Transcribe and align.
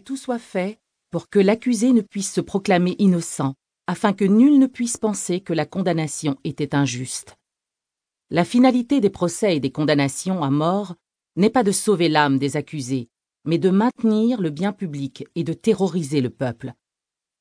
tout 0.00 0.16
soit 0.16 0.38
fait 0.38 0.78
pour 1.10 1.28
que 1.28 1.38
l'accusé 1.38 1.92
ne 1.92 2.00
puisse 2.00 2.32
se 2.32 2.40
proclamer 2.40 2.96
innocent, 2.98 3.54
afin 3.86 4.12
que 4.12 4.24
nul 4.24 4.58
ne 4.58 4.66
puisse 4.66 4.96
penser 4.96 5.40
que 5.40 5.52
la 5.52 5.66
condamnation 5.66 6.36
était 6.44 6.74
injuste. 6.74 7.36
La 8.30 8.44
finalité 8.44 9.00
des 9.00 9.10
procès 9.10 9.56
et 9.56 9.60
des 9.60 9.70
condamnations 9.70 10.42
à 10.42 10.50
mort 10.50 10.94
n'est 11.36 11.50
pas 11.50 11.62
de 11.62 11.72
sauver 11.72 12.08
l'âme 12.08 12.38
des 12.38 12.56
accusés, 12.56 13.08
mais 13.44 13.58
de 13.58 13.70
maintenir 13.70 14.40
le 14.40 14.50
bien 14.50 14.72
public 14.72 15.24
et 15.34 15.44
de 15.44 15.52
terroriser 15.52 16.20
le 16.20 16.30
peuple. 16.30 16.72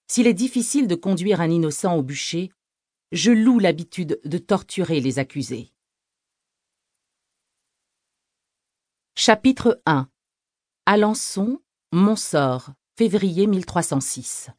S'il 0.07 0.27
est 0.27 0.33
difficile 0.33 0.87
de 0.87 0.95
conduire 0.95 1.41
un 1.41 1.49
innocent 1.49 1.95
au 1.95 2.03
bûcher, 2.03 2.51
je 3.11 3.31
loue 3.31 3.59
l'habitude 3.59 4.19
de 4.23 4.37
torturer 4.37 4.99
les 4.99 5.19
accusés. 5.19 5.71
Chapitre 9.15 9.81
1 9.85 10.09
Alençon, 10.85 11.61
Montsort, 11.95 12.71
février 12.97 13.45
1306 13.45 14.49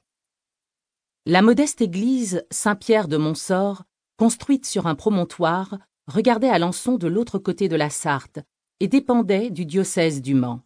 La 1.27 1.43
modeste 1.43 1.81
église 1.81 2.47
Saint-Pierre 2.53 3.09
de 3.09 3.17
Montsort, 3.17 3.83
construite 4.17 4.65
sur 4.65 4.87
un 4.87 4.95
promontoire, 4.95 5.79
regardait 6.07 6.49
Alençon 6.49 6.97
de 6.97 7.09
l'autre 7.09 7.41
côté 7.41 7.69
de 7.69 7.75
la 7.75 7.91
Sarthe 7.91 8.39
et 8.79 8.87
dépendait 8.87 9.51
du 9.51 9.67
diocèse 9.67 10.23
du 10.23 10.35
Mans. 10.35 10.61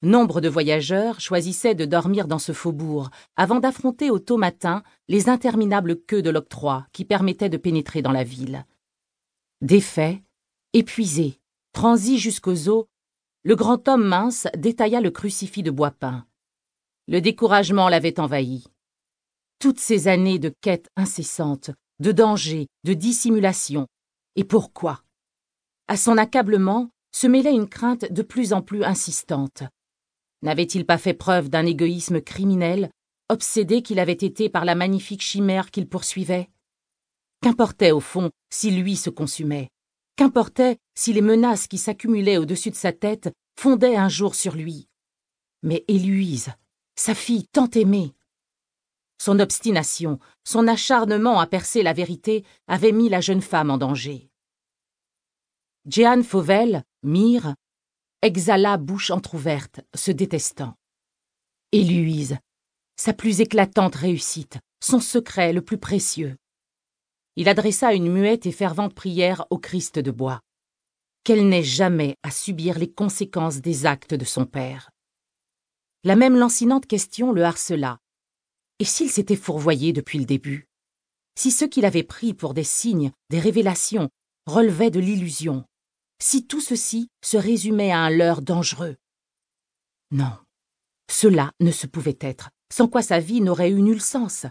Nombre 0.00 0.40
de 0.40 0.48
voyageurs 0.48 1.20
choisissaient 1.20 1.74
de 1.74 1.84
dormir 1.84 2.26
dans 2.26 2.38
ce 2.38 2.52
faubourg 2.52 3.10
avant 3.36 3.60
d'affronter 3.60 4.08
au 4.08 4.18
tôt 4.18 4.38
matin 4.38 4.82
les 5.08 5.28
interminables 5.28 6.00
queues 6.00 6.22
de 6.22 6.30
l'octroi 6.30 6.86
qui 6.94 7.04
permettaient 7.04 7.50
de 7.50 7.58
pénétrer 7.58 8.00
dans 8.00 8.12
la 8.12 8.24
ville. 8.24 8.64
Défait, 9.60 10.22
épuisé, 10.72 11.38
transi 11.74 12.18
jusqu'aux 12.18 12.70
os, 12.70 12.86
le 13.44 13.56
grand 13.56 13.88
homme 13.88 14.06
mince 14.06 14.46
détailla 14.56 15.00
le 15.00 15.10
crucifix 15.10 15.62
de 15.62 15.72
bois 15.72 15.90
peint. 15.90 16.24
Le 17.08 17.20
découragement 17.20 17.88
l'avait 17.88 18.20
envahi. 18.20 18.64
Toutes 19.58 19.80
ces 19.80 20.06
années 20.06 20.38
de 20.38 20.52
quête 20.60 20.88
incessante, 20.96 21.70
de 21.98 22.12
danger, 22.12 22.68
de 22.84 22.94
dissimulation. 22.94 23.88
Et 24.36 24.44
pourquoi? 24.44 25.02
À 25.88 25.96
son 25.96 26.18
accablement 26.18 26.90
se 27.12 27.26
mêlait 27.26 27.54
une 27.54 27.68
crainte 27.68 28.10
de 28.12 28.22
plus 28.22 28.52
en 28.52 28.62
plus 28.62 28.84
insistante. 28.84 29.64
N'avait-il 30.42 30.86
pas 30.86 30.98
fait 30.98 31.14
preuve 31.14 31.48
d'un 31.48 31.66
égoïsme 31.66 32.20
criminel, 32.20 32.90
obsédé 33.28 33.82
qu'il 33.82 33.98
avait 33.98 34.12
été 34.12 34.48
par 34.48 34.64
la 34.64 34.76
magnifique 34.76 35.22
chimère 35.22 35.70
qu'il 35.70 35.88
poursuivait? 35.88 36.48
Qu'importait 37.42 37.90
au 37.90 38.00
fond 38.00 38.30
si 38.50 38.70
lui 38.70 38.96
se 38.96 39.10
consumait? 39.10 39.71
Qu'importait 40.16 40.78
si 40.94 41.12
les 41.12 41.22
menaces 41.22 41.66
qui 41.66 41.78
s'accumulaient 41.78 42.36
au-dessus 42.36 42.70
de 42.70 42.76
sa 42.76 42.92
tête 42.92 43.32
fondaient 43.58 43.96
un 43.96 44.08
jour 44.08 44.34
sur 44.34 44.54
lui 44.54 44.88
Mais 45.62 45.84
Héloïse, 45.88 46.50
sa 46.96 47.14
fille 47.14 47.46
tant 47.48 47.70
aimée 47.70 48.14
Son 49.18 49.40
obstination, 49.40 50.18
son 50.44 50.68
acharnement 50.68 51.40
à 51.40 51.46
percer 51.46 51.82
la 51.82 51.92
vérité 51.92 52.44
avaient 52.66 52.92
mis 52.92 53.08
la 53.08 53.20
jeune 53.20 53.42
femme 53.42 53.70
en 53.70 53.78
danger. 53.78 54.28
Jeanne 55.86 56.22
Fauvel, 56.22 56.84
mire, 57.02 57.54
exhala 58.20 58.76
bouche 58.76 59.10
entr'ouverte, 59.10 59.80
se 59.94 60.12
détestant. 60.12 60.74
Héloïse, 61.72 62.36
sa 62.96 63.12
plus 63.14 63.40
éclatante 63.40 63.96
réussite, 63.96 64.58
son 64.80 65.00
secret 65.00 65.52
le 65.52 65.62
plus 65.62 65.78
précieux 65.78 66.36
il 67.36 67.48
adressa 67.48 67.94
une 67.94 68.10
muette 68.10 68.46
et 68.46 68.52
fervente 68.52 68.94
prière 68.94 69.46
au 69.50 69.58
Christ 69.58 69.98
de 69.98 70.10
bois. 70.10 70.40
Qu'elle 71.24 71.48
n'ait 71.48 71.62
jamais 71.62 72.16
à 72.22 72.30
subir 72.30 72.78
les 72.78 72.90
conséquences 72.90 73.60
des 73.60 73.86
actes 73.86 74.14
de 74.14 74.24
son 74.24 74.44
père. 74.44 74.90
La 76.04 76.16
même 76.16 76.36
lancinante 76.36 76.86
question 76.86 77.32
le 77.32 77.44
harcela. 77.44 77.98
Et 78.78 78.84
s'il 78.84 79.10
s'était 79.10 79.36
fourvoyé 79.36 79.92
depuis 79.92 80.18
le 80.18 80.24
début? 80.24 80.68
Si 81.38 81.50
ce 81.50 81.64
qu'il 81.64 81.84
avait 81.84 82.02
pris 82.02 82.34
pour 82.34 82.54
des 82.54 82.64
signes, 82.64 83.12
des 83.30 83.38
révélations, 83.38 84.10
relevait 84.46 84.90
de 84.90 85.00
l'illusion 85.00 85.64
Si 86.20 86.46
tout 86.46 86.60
ceci 86.60 87.08
se 87.24 87.36
résumait 87.36 87.92
à 87.92 88.00
un 88.00 88.10
leurre 88.10 88.42
dangereux? 88.42 88.96
Non, 90.10 90.36
cela 91.10 91.52
ne 91.60 91.70
se 91.70 91.86
pouvait 91.86 92.18
être, 92.20 92.50
sans 92.72 92.88
quoi 92.88 93.02
sa 93.02 93.20
vie 93.20 93.40
n'aurait 93.40 93.70
eu 93.70 93.80
nul 93.80 94.00
sens. 94.00 94.46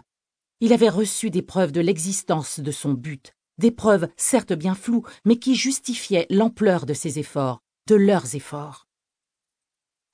Il 0.64 0.72
avait 0.72 0.88
reçu 0.88 1.28
des 1.28 1.42
preuves 1.42 1.72
de 1.72 1.80
l'existence 1.80 2.60
de 2.60 2.70
son 2.70 2.92
but, 2.92 3.32
des 3.58 3.72
preuves 3.72 4.08
certes 4.16 4.52
bien 4.52 4.76
floues, 4.76 5.04
mais 5.24 5.34
qui 5.34 5.56
justifiaient 5.56 6.28
l'ampleur 6.30 6.86
de 6.86 6.94
ses 6.94 7.18
efforts, 7.18 7.58
de 7.88 7.96
leurs 7.96 8.36
efforts. 8.36 8.86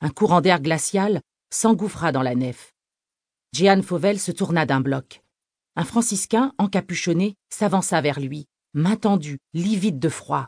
Un 0.00 0.09
courant 0.09 0.41
d'air 0.41 0.62
glacial 0.62 1.20
s'engouffra 1.50 2.12
dans 2.12 2.22
la 2.22 2.34
nef. 2.34 2.72
Jeanne 3.53 3.82
Fauvel 3.82 4.19
se 4.19 4.32
tourna 4.32 4.64
d'un 4.64 4.81
bloc. 4.81 5.22
Un 5.76 5.84
franciscain, 5.84 6.54
encapuchonné, 6.56 7.34
s'avança 7.50 8.00
vers 8.00 8.19
lui, 8.19 8.47
main 8.72 8.97
tendue, 8.97 9.41
livide 9.53 9.98
de 9.98 10.09
froid. 10.09 10.47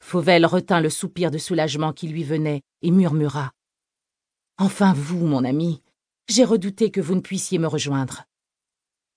Fauvel 0.00 0.44
retint 0.44 0.80
le 0.80 0.90
soupir 0.90 1.30
de 1.30 1.38
soulagement 1.38 1.92
qui 1.92 2.08
lui 2.08 2.24
venait 2.24 2.62
et 2.82 2.90
murmura. 2.90 3.52
Enfin 4.58 4.92
vous, 4.92 5.24
mon 5.24 5.44
ami, 5.44 5.84
j'ai 6.28 6.42
redouté 6.42 6.90
que 6.90 7.00
vous 7.00 7.14
ne 7.14 7.20
puissiez 7.20 7.60
me 7.60 7.68
rejoindre. 7.68 8.24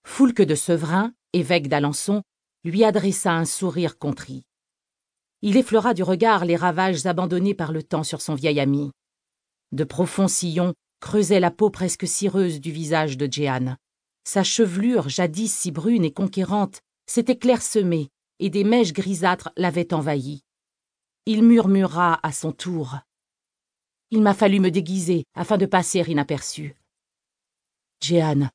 Foulque 0.06 0.42
de 0.42 0.56
Sevrin, 0.56 1.14
évêque 1.34 1.68
d'Alençon, 1.68 2.24
lui 2.64 2.84
adressa 2.84 3.34
un 3.34 3.46
sourire 3.46 3.98
contrit. 3.98 4.44
Il 5.42 5.56
effleura 5.58 5.94
du 5.94 6.04
regard 6.04 6.46
les 6.46 6.56
ravages 6.56 7.06
abandonnés 7.06 7.54
par 7.54 7.72
le 7.72 7.84
temps 7.84 8.04
sur 8.04 8.22
son 8.22 8.36
vieil 8.36 8.60
ami. 8.60 8.92
De 9.72 9.84
profonds 9.84 10.28
sillons 10.28 10.74
creusaient 11.00 11.40
la 11.40 11.52
peau 11.52 11.70
presque 11.70 12.08
cireuse 12.08 12.60
du 12.60 12.72
visage 12.72 13.18
de 13.18 13.32
Jeanne. 13.32 13.78
Sa 14.26 14.44
chevelure, 14.44 15.08
jadis 15.08 15.54
si 15.54 15.72
brune 15.72 16.04
et 16.04 16.12
conquérante, 16.12 16.82
s'était 17.08 17.38
clairsemée, 17.38 18.10
et 18.40 18.50
des 18.50 18.64
mèches 18.64 18.94
grisâtres 18.94 19.52
l'avaient 19.56 19.94
envahie. 19.94 20.44
Il 21.26 21.44
murmura 21.44 22.20
à 22.24 22.32
son 22.32 22.52
tour. 22.52 22.98
Il 24.12 24.22
m'a 24.22 24.34
fallu 24.34 24.60
me 24.60 24.72
déguiser 24.72 25.24
afin 25.36 25.58
de 25.58 25.66
passer 25.66 26.04
inaperçu. 26.08 26.76
Jeanne, 28.02 28.50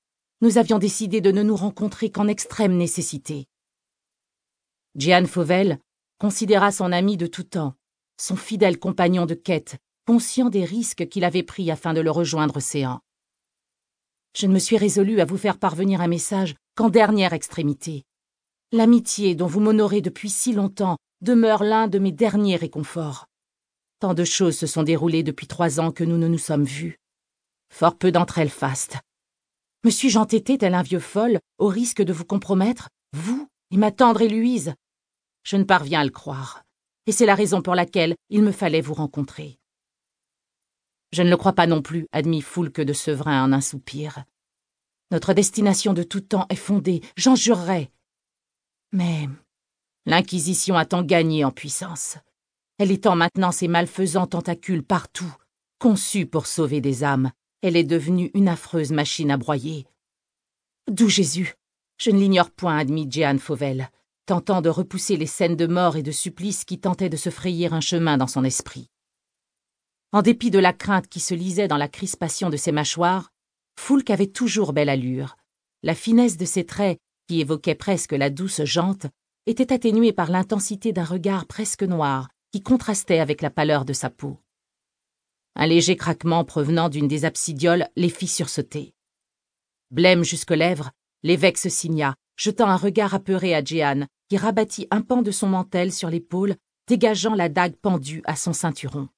nous 0.44 0.58
avions 0.58 0.78
décidé 0.78 1.22
de 1.22 1.32
ne 1.32 1.42
nous 1.42 1.56
rencontrer 1.56 2.10
qu'en 2.10 2.28
extrême 2.28 2.76
nécessité. 2.76 3.46
Jeanne 4.94 5.26
Fauvel 5.26 5.78
considéra 6.18 6.70
son 6.70 6.92
ami 6.92 7.16
de 7.16 7.26
tout 7.26 7.44
temps, 7.44 7.76
son 8.20 8.36
fidèle 8.36 8.78
compagnon 8.78 9.24
de 9.24 9.32
quête, 9.32 9.78
conscient 10.06 10.50
des 10.50 10.66
risques 10.66 11.08
qu'il 11.08 11.24
avait 11.24 11.42
pris 11.42 11.70
afin 11.70 11.94
de 11.94 12.02
le 12.02 12.10
rejoindre 12.10 12.58
océan. 12.58 13.00
Je 14.36 14.46
ne 14.46 14.52
me 14.52 14.58
suis 14.58 14.76
résolue 14.76 15.20
à 15.20 15.24
vous 15.24 15.38
faire 15.38 15.58
parvenir 15.58 16.02
un 16.02 16.08
message 16.08 16.54
qu'en 16.76 16.90
dernière 16.90 17.32
extrémité. 17.32 18.04
L'amitié 18.70 19.34
dont 19.34 19.46
vous 19.46 19.60
m'honorez 19.60 20.02
depuis 20.02 20.28
si 20.28 20.52
longtemps 20.52 20.98
demeure 21.22 21.64
l'un 21.64 21.88
de 21.88 21.98
mes 21.98 22.12
derniers 22.12 22.56
réconforts. 22.56 23.28
Tant 23.98 24.12
de 24.12 24.24
choses 24.24 24.58
se 24.58 24.66
sont 24.66 24.82
déroulées 24.82 25.22
depuis 25.22 25.46
trois 25.46 25.80
ans 25.80 25.90
que 25.90 26.04
nous 26.04 26.18
ne 26.18 26.28
nous 26.28 26.36
sommes 26.36 26.64
vus. 26.64 26.98
Fort 27.70 27.96
peu 27.96 28.12
d'entre 28.12 28.36
elles 28.36 28.50
fastes, 28.50 28.98
me 29.84 29.90
suis-je 29.90 30.18
entêté 30.18 30.56
tel 30.56 30.74
un 30.74 30.82
vieux 30.82 30.98
folle, 30.98 31.38
au 31.58 31.68
risque 31.68 32.02
de 32.02 32.12
vous 32.12 32.24
compromettre, 32.24 32.88
vous 33.12 33.48
et 33.70 33.76
ma 33.76 33.92
tendre 33.92 34.22
Héloïse 34.22 34.74
Je 35.42 35.56
ne 35.56 35.64
parviens 35.64 36.00
à 36.00 36.04
le 36.04 36.10
croire, 36.10 36.62
et 37.06 37.12
c'est 37.12 37.26
la 37.26 37.34
raison 37.34 37.60
pour 37.60 37.74
laquelle 37.74 38.16
il 38.30 38.42
me 38.42 38.52
fallait 38.52 38.80
vous 38.80 38.94
rencontrer. 38.94 39.58
Je 41.12 41.22
ne 41.22 41.30
le 41.30 41.36
crois 41.36 41.52
pas 41.52 41.66
non 41.66 41.82
plus, 41.82 42.06
admit 42.12 42.40
Foulque 42.40 42.80
de 42.80 42.92
Sevrin 42.94 43.44
en 43.44 43.52
un 43.52 43.60
soupir. 43.60 44.24
Notre 45.10 45.34
destination 45.34 45.92
de 45.92 46.02
tout 46.02 46.22
temps 46.22 46.46
est 46.48 46.56
fondée, 46.56 47.02
j'en 47.16 47.36
jurerai. 47.36 47.90
Mais 48.92 49.28
l'Inquisition 50.06 50.76
a 50.76 50.86
tant 50.86 51.02
gagné 51.02 51.44
en 51.44 51.50
puissance. 51.50 52.16
Elle 52.78 52.90
étend 52.90 53.16
maintenant 53.16 53.52
ses 53.52 53.68
malfaisants 53.68 54.26
tentacules 54.26 54.82
partout, 54.82 55.32
conçus 55.78 56.26
pour 56.26 56.46
sauver 56.46 56.80
des 56.80 57.04
âmes, 57.04 57.30
elle 57.64 57.76
est 57.76 57.84
devenue 57.84 58.30
une 58.34 58.48
affreuse 58.48 58.92
machine 58.92 59.30
à 59.30 59.38
broyer. 59.38 59.86
D'où 60.86 61.08
Jésus 61.08 61.54
Je 61.96 62.10
ne 62.10 62.18
l'ignore 62.18 62.50
point, 62.50 62.76
admit 62.76 63.10
Jeanne 63.10 63.38
Fauvel, 63.38 63.88
tentant 64.26 64.60
de 64.60 64.68
repousser 64.68 65.16
les 65.16 65.26
scènes 65.26 65.56
de 65.56 65.66
mort 65.66 65.96
et 65.96 66.02
de 66.02 66.10
supplice 66.10 66.66
qui 66.66 66.78
tentaient 66.78 67.08
de 67.08 67.16
se 67.16 67.30
frayer 67.30 67.72
un 67.72 67.80
chemin 67.80 68.18
dans 68.18 68.26
son 68.26 68.44
esprit. 68.44 68.90
En 70.12 70.20
dépit 70.20 70.50
de 70.50 70.58
la 70.58 70.74
crainte 70.74 71.08
qui 71.08 71.20
se 71.20 71.32
lisait 71.32 71.66
dans 71.66 71.78
la 71.78 71.88
crispation 71.88 72.50
de 72.50 72.58
ses 72.58 72.70
mâchoires, 72.70 73.30
Foulque 73.80 74.10
avait 74.10 74.26
toujours 74.26 74.74
belle 74.74 74.90
allure. 74.90 75.38
La 75.82 75.94
finesse 75.94 76.36
de 76.36 76.44
ses 76.44 76.66
traits, 76.66 76.98
qui 77.28 77.40
évoquait 77.40 77.74
presque 77.74 78.12
la 78.12 78.28
douce 78.28 78.62
jante, 78.64 79.06
était 79.46 79.72
atténuée 79.72 80.12
par 80.12 80.30
l'intensité 80.30 80.92
d'un 80.92 81.04
regard 81.04 81.46
presque 81.46 81.82
noir 81.82 82.28
qui 82.52 82.62
contrastait 82.62 83.20
avec 83.20 83.40
la 83.40 83.48
pâleur 83.48 83.86
de 83.86 83.94
sa 83.94 84.10
peau. 84.10 84.38
Un 85.56 85.66
léger 85.66 85.96
craquement 85.96 86.44
provenant 86.44 86.88
d'une 86.88 87.08
des 87.08 87.24
absidioles 87.24 87.88
les 87.96 88.08
fit 88.08 88.26
sursauter. 88.26 88.94
Blême 89.90 90.24
jusqu'aux 90.24 90.54
lèvres, 90.54 90.90
l'évêque 91.22 91.58
se 91.58 91.68
signa, 91.68 92.16
jetant 92.36 92.68
un 92.68 92.76
regard 92.76 93.14
apeuré 93.14 93.54
à 93.54 93.62
Jeanne, 93.62 94.08
qui 94.28 94.36
rabattit 94.36 94.88
un 94.90 95.02
pan 95.02 95.22
de 95.22 95.30
son 95.30 95.48
mantel 95.48 95.92
sur 95.92 96.10
l'épaule, 96.10 96.56
dégageant 96.88 97.34
la 97.34 97.48
dague 97.48 97.76
pendue 97.76 98.22
à 98.24 98.36
son 98.36 98.52
ceinturon. 98.52 99.08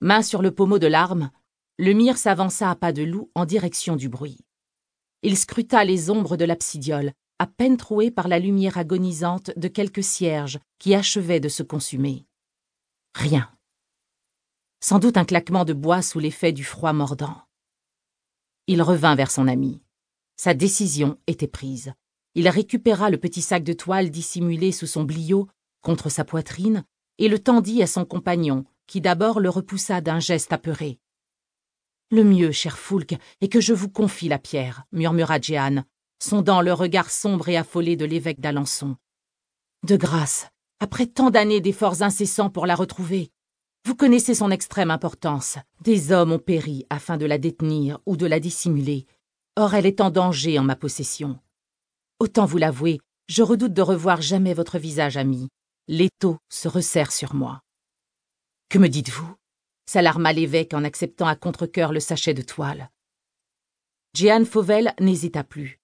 Main 0.00 0.22
sur 0.22 0.42
le 0.42 0.50
pommeau 0.50 0.78
de 0.78 0.86
l'arme, 0.86 1.30
Le 1.80 1.92
mire 1.92 2.18
s'avança 2.18 2.70
à 2.70 2.74
pas 2.74 2.92
de 2.92 3.04
loup 3.04 3.30
en 3.36 3.44
direction 3.44 3.94
du 3.94 4.08
bruit. 4.08 4.38
Il 5.22 5.36
scruta 5.36 5.84
les 5.84 6.10
ombres 6.10 6.36
de 6.36 6.44
l'absidiole, 6.44 7.12
à 7.38 7.46
peine 7.46 7.76
trouées 7.76 8.10
par 8.10 8.26
la 8.26 8.40
lumière 8.40 8.78
agonisante 8.78 9.52
de 9.56 9.68
quelques 9.68 10.02
cierges 10.02 10.58
qui 10.80 10.96
achevaient 10.96 11.38
de 11.38 11.48
se 11.48 11.62
consumer. 11.62 12.26
Rien. 13.14 13.48
Sans 14.80 14.98
doute 14.98 15.16
un 15.16 15.24
claquement 15.24 15.64
de 15.64 15.72
bois 15.72 16.02
sous 16.02 16.20
l'effet 16.20 16.52
du 16.52 16.64
froid 16.64 16.92
mordant. 16.92 17.36
Il 18.66 18.82
revint 18.82 19.14
vers 19.14 19.30
son 19.30 19.48
ami. 19.48 19.80
Sa 20.36 20.54
décision 20.54 21.18
était 21.26 21.48
prise. 21.48 21.92
Il 22.34 22.48
récupéra 22.48 23.10
le 23.10 23.18
petit 23.18 23.42
sac 23.42 23.64
de 23.64 23.72
toile 23.72 24.10
dissimulé 24.10 24.70
sous 24.70 24.86
son 24.86 25.02
bliot 25.02 25.48
contre 25.80 26.10
sa 26.10 26.24
poitrine 26.24 26.84
et 27.18 27.28
le 27.28 27.38
tendit 27.40 27.82
à 27.82 27.86
son 27.86 28.04
compagnon, 28.04 28.64
qui 28.86 29.00
d'abord 29.00 29.40
le 29.40 29.50
repoussa 29.50 30.00
d'un 30.00 30.20
geste 30.20 30.52
apeuré. 30.52 31.00
Le 32.10 32.24
mieux, 32.24 32.52
cher 32.52 32.78
Foulque, 32.78 33.16
est 33.40 33.48
que 33.48 33.60
je 33.60 33.74
vous 33.74 33.88
confie 33.88 34.28
la 34.28 34.38
pierre, 34.38 34.84
murmura 34.92 35.40
Jeanne, 35.40 35.84
sondant 36.22 36.62
le 36.62 36.72
regard 36.72 37.10
sombre 37.10 37.48
et 37.48 37.56
affolé 37.56 37.96
de 37.96 38.04
l'évêque 38.04 38.40
d'Alençon. 38.40 38.96
De 39.86 39.96
grâce, 39.96 40.48
après 40.80 41.06
tant 41.06 41.30
d'années 41.30 41.60
d'efforts 41.60 42.02
incessants 42.02 42.50
pour 42.50 42.66
la 42.66 42.74
retrouver, 42.74 43.30
vous 43.84 43.94
connaissez 43.94 44.34
son 44.34 44.50
extrême 44.50 44.90
importance. 44.90 45.56
Des 45.80 46.12
hommes 46.12 46.32
ont 46.32 46.38
péri 46.38 46.86
afin 46.90 47.16
de 47.16 47.26
la 47.26 47.38
détenir 47.38 48.00
ou 48.06 48.16
de 48.16 48.26
la 48.26 48.40
dissimuler. 48.40 49.06
Or 49.56 49.74
elle 49.74 49.86
est 49.86 50.00
en 50.00 50.10
danger 50.10 50.58
en 50.58 50.62
ma 50.62 50.76
possession. 50.76 51.38
Autant 52.20 52.44
vous 52.44 52.58
l'avouer, 52.58 53.00
je 53.28 53.42
redoute 53.42 53.72
de 53.72 53.82
revoir 53.82 54.20
jamais 54.20 54.54
votre 54.54 54.78
visage 54.78 55.16
ami. 55.16 55.48
L'étau 55.86 56.38
se 56.48 56.68
resserre 56.68 57.12
sur 57.12 57.34
moi. 57.34 57.62
Que 58.68 58.78
me 58.78 58.88
dites-vous? 58.88 59.34
s'alarma 59.86 60.34
l'évêque 60.34 60.74
en 60.74 60.84
acceptant 60.84 61.26
à 61.26 61.34
contre-cœur 61.34 61.92
le 61.92 62.00
sachet 62.00 62.34
de 62.34 62.42
toile. 62.42 62.90
Jeanne 64.14 64.44
Fauvel 64.44 64.92
n'hésita 65.00 65.44
plus. 65.44 65.80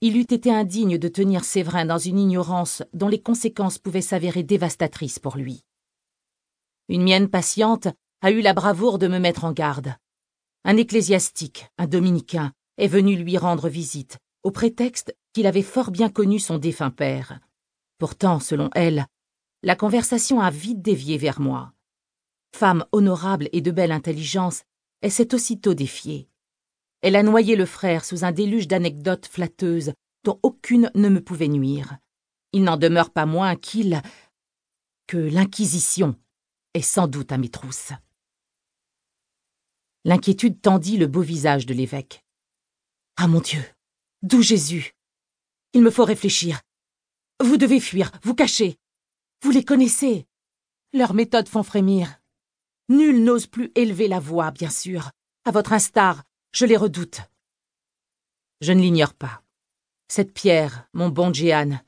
Il 0.00 0.16
eût 0.16 0.20
été 0.22 0.50
indigne 0.50 0.96
de 0.96 1.08
tenir 1.08 1.44
Séverin 1.44 1.84
dans 1.84 1.98
une 1.98 2.18
ignorance 2.18 2.82
dont 2.94 3.08
les 3.08 3.20
conséquences 3.20 3.78
pouvaient 3.78 4.00
s'avérer 4.00 4.42
dévastatrices 4.42 5.18
pour 5.18 5.36
lui. 5.36 5.62
Une 6.88 7.02
mienne 7.02 7.28
patiente 7.28 7.88
a 8.20 8.30
eu 8.30 8.40
la 8.40 8.52
bravoure 8.52 8.98
de 8.98 9.08
me 9.08 9.18
mettre 9.18 9.44
en 9.44 9.52
garde. 9.52 9.94
Un 10.64 10.76
ecclésiastique, 10.76 11.66
un 11.78 11.86
dominicain, 11.86 12.52
est 12.76 12.88
venu 12.88 13.16
lui 13.16 13.38
rendre 13.38 13.68
visite, 13.68 14.18
au 14.42 14.50
prétexte 14.50 15.16
qu'il 15.32 15.46
avait 15.46 15.62
fort 15.62 15.90
bien 15.90 16.10
connu 16.10 16.38
son 16.38 16.58
défunt 16.58 16.90
père. 16.90 17.40
Pourtant, 17.98 18.38
selon 18.38 18.68
elle, 18.74 19.06
la 19.62 19.76
conversation 19.76 20.40
a 20.40 20.50
vite 20.50 20.82
dévié 20.82 21.16
vers 21.16 21.40
moi. 21.40 21.72
Femme 22.54 22.84
honorable 22.92 23.48
et 23.52 23.62
de 23.62 23.70
belle 23.70 23.92
intelligence, 23.92 24.62
elle 25.00 25.10
s'est 25.10 25.34
aussitôt 25.34 25.74
défiée. 25.74 26.28
Elle 27.00 27.16
a 27.16 27.22
noyé 27.22 27.56
le 27.56 27.66
frère 27.66 28.04
sous 28.04 28.24
un 28.24 28.32
déluge 28.32 28.68
d'anecdotes 28.68 29.26
flatteuses 29.26 29.92
dont 30.24 30.38
aucune 30.42 30.90
ne 30.94 31.08
me 31.08 31.20
pouvait 31.22 31.48
nuire. 31.48 31.96
Il 32.52 32.62
n'en 32.62 32.76
demeure 32.76 33.10
pas 33.10 33.26
moins 33.26 33.56
qu'il. 33.56 34.02
que 35.06 35.18
l'Inquisition 35.18 36.16
est 36.74 36.82
sans 36.82 37.06
doute 37.06 37.32
à 37.32 37.38
mes 37.38 37.48
trousses. 37.48 37.92
L'inquiétude 40.04 40.60
tendit 40.60 40.98
le 40.98 41.06
beau 41.06 41.22
visage 41.22 41.64
de 41.64 41.72
l'évêque. 41.72 42.24
Ah 43.16 43.26
mon 43.26 43.40
Dieu, 43.40 43.64
d'où 44.22 44.42
Jésus 44.42 44.92
Il 45.72 45.82
me 45.82 45.90
faut 45.90 46.04
réfléchir. 46.04 46.60
Vous 47.40 47.56
devez 47.56 47.80
fuir, 47.80 48.12
vous 48.22 48.34
cacher. 48.34 48.76
Vous 49.42 49.50
les 49.50 49.64
connaissez. 49.64 50.26
Leurs 50.92 51.14
méthodes 51.14 51.48
font 51.48 51.62
frémir. 51.62 52.20
Nul 52.88 53.24
n'ose 53.24 53.46
plus 53.46 53.72
élever 53.74 54.08
la 54.08 54.20
voix, 54.20 54.50
bien 54.50 54.70
sûr. 54.70 55.10
À 55.44 55.50
votre 55.50 55.72
instar, 55.72 56.22
je 56.52 56.66
les 56.66 56.76
redoute. 56.76 57.20
Je 58.60 58.72
ne 58.72 58.80
l'ignore 58.80 59.14
pas. 59.14 59.42
Cette 60.08 60.32
pierre, 60.32 60.88
mon 60.92 61.08
bon 61.08 61.32
Jehan, 61.32 61.80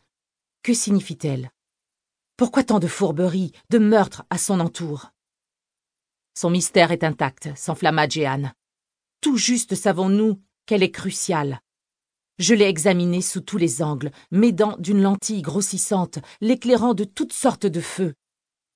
que 0.63 0.75
signifie-t-elle? 0.75 1.51
Pourquoi 2.37 2.65
tant 2.65 2.81
de 2.81 2.87
fourberies, 2.87 3.53
de 3.71 3.79
meurtres 3.79 4.25
à 4.29 4.37
son 4.37 4.61
entour? 4.61 5.11
Son 6.39 6.51
mystère 6.51 6.93
est 6.93 7.03
intact, 7.03 7.49
s'enflamma 7.57 8.07
Jehan. 8.07 8.53
Tout 9.23 9.39
juste 9.39 9.75
savons-nous 9.75 10.43
qu'elle 10.67 10.83
est 10.83 10.91
cruciale. 10.91 11.61
Je 12.39 12.53
l'ai 12.53 12.67
examinée 12.67 13.23
sous 13.23 13.41
tous 13.41 13.57
les 13.57 13.81
angles, 13.81 14.11
m'aidant 14.31 14.77
d'une 14.79 15.01
lentille 15.01 15.41
grossissante, 15.41 16.19
l'éclairant 16.43 16.93
de 16.93 17.05
toutes 17.05 17.33
sortes 17.33 17.65
de 17.65 17.81
feux. 17.81 18.15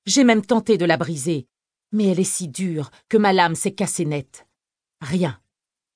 J'ai 0.07 0.25
même 0.25 0.45
tenté 0.45 0.79
de 0.79 0.87
la 0.87 0.97
briser, 0.97 1.47
mais 1.93 2.07
elle 2.07 2.21
est 2.21 2.25
si 2.25 2.49
dure 2.49 2.91
que 3.11 3.19
ma 3.19 3.35
lame 3.35 3.55
s'est 3.55 3.75
cassée 3.75 4.07
nette. 4.07 4.47
Rien. 5.03 5.39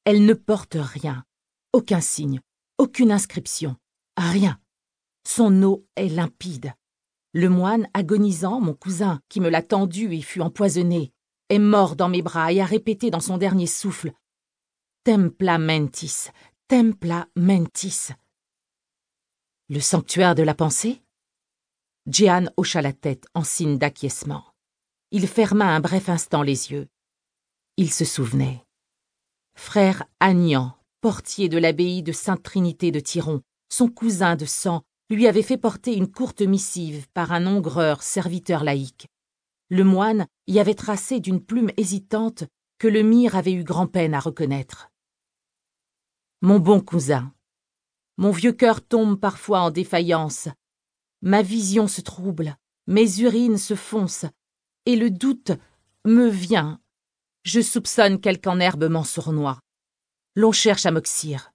Elle 0.04 0.26
ne 0.26 0.34
porte 0.34 0.76
rien. 0.78 1.24
Aucun 1.72 2.02
signe, 2.02 2.42
aucune 2.76 3.10
inscription. 3.10 3.76
Rien. 4.18 4.60
Son 5.26 5.62
eau 5.62 5.86
est 5.96 6.08
limpide. 6.08 6.74
Le 7.36 7.48
moine 7.48 7.88
agonisant, 7.94 8.60
mon 8.60 8.74
cousin, 8.74 9.20
qui 9.28 9.40
me 9.40 9.48
l'a 9.48 9.60
tendu 9.60 10.14
et 10.14 10.22
fut 10.22 10.40
empoisonné, 10.40 11.12
est 11.48 11.58
mort 11.58 11.96
dans 11.96 12.08
mes 12.08 12.22
bras 12.22 12.52
et 12.52 12.60
a 12.60 12.64
répété 12.64 13.10
dans 13.10 13.18
son 13.18 13.38
dernier 13.38 13.66
souffle 13.66 14.12
Templa 15.02 15.58
mentis, 15.58 16.28
templa 16.68 17.26
mentis. 17.34 18.10
Le 19.68 19.80
sanctuaire 19.80 20.36
de 20.36 20.44
la 20.44 20.54
pensée? 20.54 21.02
Jeanne 22.06 22.52
hocha 22.56 22.80
la 22.80 22.92
tête 22.92 23.26
en 23.34 23.42
signe 23.42 23.78
d'acquiescement. 23.78 24.44
Il 25.10 25.26
ferma 25.26 25.74
un 25.74 25.80
bref 25.80 26.08
instant 26.08 26.42
les 26.42 26.70
yeux. 26.70 26.86
Il 27.76 27.92
se 27.92 28.04
souvenait. 28.04 28.64
Frère 29.56 30.04
Agnan, 30.20 30.76
portier 31.00 31.48
de 31.48 31.58
l'abbaye 31.58 32.04
de 32.04 32.12
Sainte-Trinité 32.12 32.92
de 32.92 33.00
Tyron, 33.00 33.42
son 33.68 33.88
cousin 33.88 34.36
de 34.36 34.46
sang, 34.46 34.84
lui 35.10 35.26
avait 35.26 35.42
fait 35.42 35.58
porter 35.58 35.94
une 35.94 36.10
courte 36.10 36.42
missive 36.42 37.06
par 37.12 37.32
un 37.32 37.46
ongreur 37.46 38.02
serviteur 38.02 38.64
laïque. 38.64 39.08
Le 39.68 39.84
moine 39.84 40.26
y 40.46 40.60
avait 40.60 40.74
tracé 40.74 41.20
d'une 41.20 41.42
plume 41.42 41.70
hésitante 41.76 42.44
que 42.78 42.88
le 42.88 43.02
mire 43.02 43.36
avait 43.36 43.52
eu 43.52 43.64
grand-peine 43.64 44.14
à 44.14 44.20
reconnaître. 44.20 44.90
Mon 46.42 46.58
bon 46.58 46.80
cousin, 46.80 47.32
mon 48.16 48.30
vieux 48.30 48.52
cœur 48.52 48.80
tombe 48.80 49.18
parfois 49.18 49.60
en 49.60 49.70
défaillance. 49.70 50.48
Ma 51.22 51.42
vision 51.42 51.88
se 51.88 52.00
trouble, 52.00 52.56
mes 52.86 53.20
urines 53.20 53.58
se 53.58 53.74
foncent, 53.74 54.26
et 54.86 54.96
le 54.96 55.10
doute 55.10 55.52
me 56.04 56.28
vient. 56.28 56.80
Je 57.42 57.60
soupçonne 57.60 58.20
quelque 58.20 58.48
enherbement 58.48 59.04
sournois. 59.04 59.58
L'on 60.36 60.52
cherche 60.52 60.86
à 60.86 60.90
m'oxyre. 60.90 61.52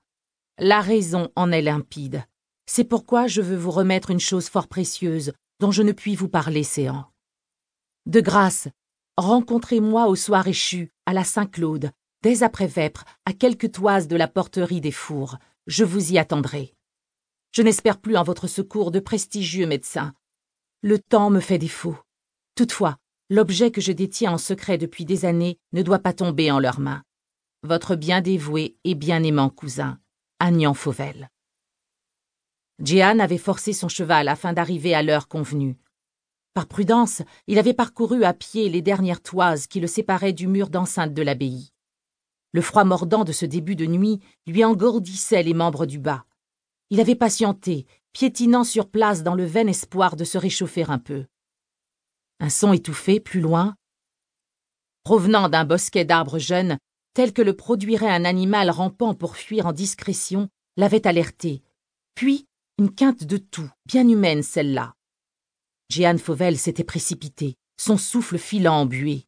La 0.57 0.81
raison 0.81 1.31
en 1.35 1.51
est 1.51 1.61
limpide. 1.61 2.25
C'est 2.71 2.83
pourquoi 2.83 3.25
je 3.25 3.41
veux 3.41 3.55
vous 3.55 3.71
remettre 3.71 4.11
une 4.11 4.19
chose 4.19 4.47
fort 4.47 4.67
précieuse 4.67 5.33
dont 5.59 5.71
je 5.71 5.81
ne 5.81 5.91
puis 5.91 6.15
vous 6.15 6.29
parler 6.29 6.63
séant. 6.63 7.07
De 8.05 8.21
grâce, 8.21 8.67
rencontrez-moi 9.17 10.05
au 10.05 10.15
soir 10.15 10.47
échu, 10.47 10.91
à 11.07 11.13
la 11.13 11.23
Saint-Claude, 11.23 11.89
dès 12.21 12.43
après 12.43 12.67
vêpres, 12.67 13.05
à 13.25 13.33
quelques 13.33 13.71
toises 13.71 14.07
de 14.07 14.15
la 14.15 14.27
porterie 14.27 14.81
des 14.81 14.91
fours. 14.91 15.37
Je 15.65 15.83
vous 15.83 16.13
y 16.13 16.19
attendrai. 16.19 16.75
Je 17.51 17.63
n'espère 17.63 17.99
plus 17.99 18.15
en 18.15 18.23
votre 18.23 18.45
secours 18.45 18.91
de 18.91 18.99
prestigieux 18.99 19.65
médecins. 19.65 20.13
Le 20.83 20.99
temps 20.99 21.31
me 21.31 21.39
fait 21.39 21.57
défaut. 21.57 21.97
Toutefois, 22.53 22.97
L'objet 23.31 23.69
que 23.69 23.79
je 23.79 23.91
détiens 23.91 24.31
en 24.31 24.37
secret 24.39 24.79
depuis 24.79 25.05
des 25.05 25.23
années 25.23 25.59
ne 25.71 25.83
doit 25.83 25.99
pas 25.99 26.13
tomber 26.13 26.49
en 26.49 26.57
leurs 26.57 26.79
mains. 26.79 27.03
Votre 27.61 27.95
bien 27.95 28.21
dévoué 28.21 28.75
et 28.83 28.95
bien-aimant 28.95 29.51
cousin, 29.51 29.99
Agnan 30.39 30.73
Fauvel. 30.73 31.29
Jehan 32.83 33.19
avait 33.19 33.37
forcé 33.37 33.73
son 33.73 33.89
cheval 33.89 34.27
afin 34.27 34.53
d'arriver 34.53 34.93
à 34.93 35.03
l'heure 35.03 35.27
convenue. 35.27 35.77
Par 36.53 36.67
prudence, 36.67 37.21
il 37.47 37.59
avait 37.59 37.73
parcouru 37.73 38.23
à 38.23 38.33
pied 38.33 38.69
les 38.69 38.81
dernières 38.81 39.21
toises 39.21 39.67
qui 39.67 39.79
le 39.79 39.87
séparaient 39.87 40.33
du 40.33 40.47
mur 40.47 40.69
d'enceinte 40.69 41.13
de 41.13 41.21
l'abbaye. 41.21 41.71
Le 42.51 42.61
froid 42.61 42.83
mordant 42.83 43.23
de 43.23 43.31
ce 43.31 43.45
début 43.45 43.75
de 43.75 43.85
nuit 43.85 44.19
lui 44.47 44.63
engourdissait 44.63 45.43
les 45.43 45.53
membres 45.53 45.85
du 45.85 45.99
bas. 45.99 46.25
Il 46.89 46.99
avait 46.99 47.15
patienté, 47.15 47.85
piétinant 48.13 48.63
sur 48.63 48.89
place 48.89 49.21
dans 49.21 49.35
le 49.35 49.45
vain 49.45 49.67
espoir 49.67 50.15
de 50.15 50.23
se 50.23 50.37
réchauffer 50.37 50.85
un 50.87 50.97
peu. 50.97 51.25
Un 52.39 52.49
son 52.49 52.73
étouffé, 52.73 53.19
plus 53.19 53.41
loin, 53.41 53.75
provenant 55.03 55.49
d'un 55.49 55.65
bosquet 55.65 56.05
d'arbres 56.05 56.39
jeunes, 56.39 56.77
tel 57.13 57.33
que 57.33 57.41
le 57.41 57.55
produirait 57.55 58.09
un 58.09 58.25
animal 58.25 58.69
rampant 58.69 59.13
pour 59.13 59.35
fuir 59.35 59.65
en 59.65 59.71
discrétion, 59.71 60.49
l'avait 60.77 61.07
alerté. 61.07 61.63
Puis, 62.15 62.47
une 62.79 62.95
quinte 62.95 63.25
de 63.25 63.35
tout, 63.35 63.69
bien 63.85 64.07
humaine 64.07 64.41
celle-là. 64.41 64.95
Jeanne 65.89 66.17
Fauvel 66.17 66.57
s'était 66.57 66.85
précipitée, 66.85 67.57
son 67.75 67.97
souffle 67.97 68.37
filant 68.37 68.75
en 68.75 68.85
buée. 68.85 69.27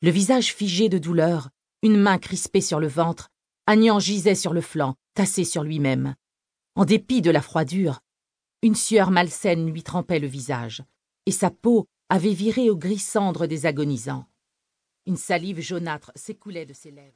Le 0.00 0.08
visage 0.08 0.54
figé 0.54 0.88
de 0.88 0.96
douleur, 0.96 1.50
une 1.82 1.98
main 1.98 2.16
crispée 2.16 2.62
sur 2.62 2.80
le 2.80 2.86
ventre, 2.86 3.28
Agnan 3.66 3.98
gisait 4.00 4.34
sur 4.34 4.54
le 4.54 4.62
flanc, 4.62 4.94
tassé 5.12 5.44
sur 5.44 5.64
lui-même. 5.64 6.14
En 6.76 6.86
dépit 6.86 7.20
de 7.20 7.30
la 7.30 7.42
froidure, 7.42 8.00
une 8.62 8.74
sueur 8.74 9.10
malsaine 9.10 9.70
lui 9.70 9.82
trempait 9.82 10.18
le 10.18 10.26
visage, 10.26 10.82
et 11.26 11.32
sa 11.32 11.50
peau 11.50 11.86
avait 12.08 12.32
viré 12.32 12.70
au 12.70 12.76
gris 12.76 12.98
cendre 12.98 13.46
des 13.46 13.66
agonisants. 13.66 14.24
Une 15.04 15.18
salive 15.18 15.60
jaunâtre 15.60 16.10
s'écoulait 16.14 16.64
de 16.64 16.72
ses 16.72 16.90
lèvres. 16.90 17.12